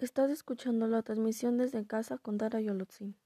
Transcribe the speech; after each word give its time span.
Estás 0.00 0.30
escuchando 0.30 0.86
la 0.86 1.02
transmisión 1.02 1.58
desde 1.58 1.86
casa 1.86 2.16
con 2.16 2.38
Dara 2.38 2.58
Yolotzin. 2.58 3.16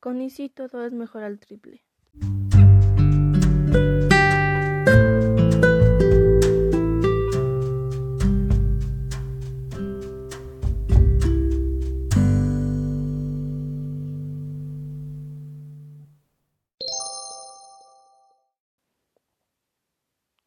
Con 0.00 0.20
Easy 0.20 0.48
todo 0.48 0.84
es 0.84 0.92
mejor 0.92 1.22
al 1.22 1.38
triple. 1.38 1.84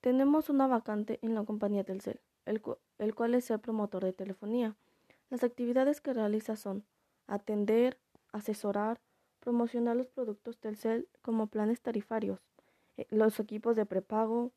Tenemos 0.01 0.49
una 0.49 0.67
vacante 0.67 1.19
en 1.21 1.35
la 1.35 1.43
compañía 1.43 1.83
Telcel, 1.83 2.19
el, 2.45 2.61
el 2.97 3.15
cual 3.15 3.35
es 3.35 3.49
el 3.51 3.59
promotor 3.59 4.03
de 4.03 4.13
telefonía. 4.13 4.75
Las 5.29 5.43
actividades 5.43 6.01
que 6.01 6.13
realiza 6.13 6.55
son 6.55 6.85
atender, 7.27 7.97
asesorar, 8.31 8.99
promocionar 9.39 9.95
los 9.95 10.07
productos 10.07 10.57
Telcel 10.57 11.07
como 11.21 11.47
planes 11.47 11.81
tarifarios, 11.81 12.39
eh, 12.97 13.07
los 13.09 13.39
equipos 13.39 13.75
de 13.75 13.85
prepago. 13.85 14.51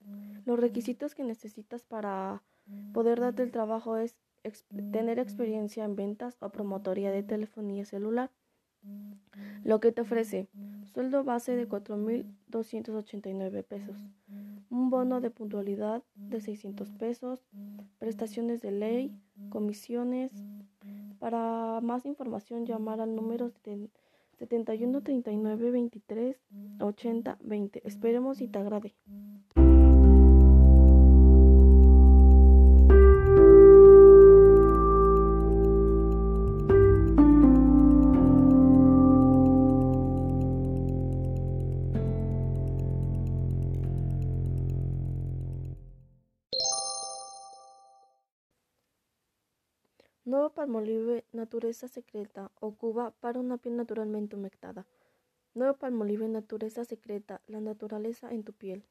Los 0.45 0.59
requisitos 0.59 1.15
que 1.15 1.25
necesitas 1.25 1.85
para 1.85 2.43
poder 2.93 3.21
darte 3.21 3.43
el 3.43 3.51
trabajo 3.51 3.97
es 3.97 4.17
tener 4.93 5.19
experiencia 5.19 5.85
en 5.85 5.97
ventas 5.97 6.37
o 6.41 6.51
promotoría 6.51 7.11
de 7.11 7.23
telefonía 7.23 7.85
celular. 7.85 8.31
Lo 9.63 9.81
que 9.81 9.93
te 9.93 10.01
ofrece 10.01 10.49
sueldo 10.93 11.23
base 11.23 11.55
de 11.55 11.69
4.289 11.69 13.63
pesos, 13.65 13.97
un 14.71 14.89
bono 14.89 15.21
de 15.21 15.31
puntualidad 15.31 16.03
de 16.15 16.41
600 16.41 16.91
pesos, 16.93 17.45
prestaciones 17.99 18.61
de 18.63 18.71
ley, 18.71 19.13
comisiones. 19.51 20.33
Para 21.19 21.81
más 21.83 22.07
información 22.07 22.65
llamar 22.65 23.01
al 23.01 23.15
número 23.15 23.51
71 24.39 25.03
39 25.03 25.71
23 25.71 26.37
80 26.81 27.39
20. 27.43 27.87
Esperemos 27.87 28.41
y 28.41 28.49
te 28.49 28.59
agrade. 28.59 28.95
Nuevo 50.27 50.51
palmolive 50.51 51.25
naturaleza 51.33 51.89
secreta 51.89 52.51
o 52.61 52.73
Cuba 52.73 53.15
para 53.21 53.41
una 53.41 53.57
piel 53.57 53.77
naturalmente 53.77 54.37
humectada. 54.37 54.87
Nuevo 55.55 55.79
palmolive 55.79 56.29
naturaleza 56.29 56.85
secreta, 56.85 57.41
la 57.47 57.61
naturaleza 57.61 58.31
en 58.31 58.45
tu 58.45 58.53
piel. 58.53 58.85